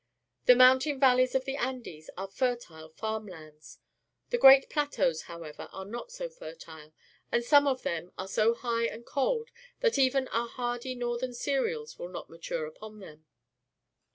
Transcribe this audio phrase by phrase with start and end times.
[0.47, 3.77] The mountain valleys of the Andes are fertile farm lands.
[4.31, 6.91] The great plateaus, however, are not so fertile,
[7.31, 9.51] and some of them are so high and cold
[9.81, 13.27] that even our hardy northern cereals will not mature upon them.